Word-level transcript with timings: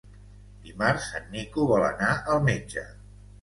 Dimarts 0.69 1.09
en 1.19 1.27
Nico 1.35 1.67
vol 1.73 1.85
anar 1.91 2.09
al 2.33 2.43
metge. 2.49 2.87